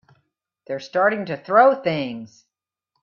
They're 0.65 0.79
starting 0.79 1.27
to 1.27 1.37
throw 1.37 1.75
things! 1.75 2.47